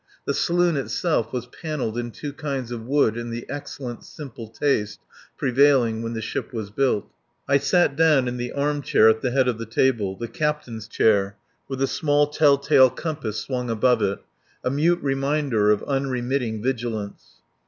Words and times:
The 0.25 0.33
saloon 0.33 0.77
itself 0.77 1.31
was 1.31 1.45
panelled 1.45 1.95
in 1.95 2.09
two 2.09 2.33
kinds 2.33 2.71
of 2.71 2.83
wood 2.87 3.15
in 3.15 3.29
the 3.29 3.45
excellent 3.47 4.03
simple 4.03 4.47
taste 4.47 4.99
prevailing 5.37 6.01
when 6.01 6.13
the 6.15 6.23
ship 6.23 6.51
was 6.51 6.71
built. 6.71 7.07
I 7.47 7.59
sat 7.59 7.95
down 7.95 8.27
in 8.27 8.37
the 8.37 8.51
armchair 8.51 9.09
at 9.09 9.21
the 9.21 9.29
head 9.29 9.47
of 9.47 9.59
the 9.59 9.67
table 9.67 10.15
the 10.17 10.27
captain's 10.27 10.87
chair, 10.87 11.37
with 11.67 11.83
a 11.83 11.87
small 11.87 12.25
tell 12.25 12.57
tale 12.57 12.89
compass 12.89 13.41
swung 13.41 13.69
above 13.69 14.01
it 14.01 14.17
a 14.63 14.71
mute 14.71 14.97
reminder 15.03 15.69
of 15.69 15.83
unremitting 15.83 16.63
vigilance. 16.63 17.35